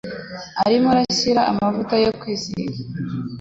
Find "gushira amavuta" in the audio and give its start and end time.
1.05-1.95